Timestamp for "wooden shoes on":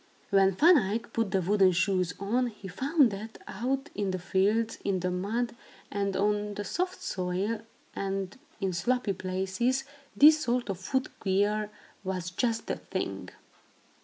1.43-2.47